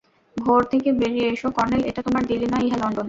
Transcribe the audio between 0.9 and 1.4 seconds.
বেড়িয়ে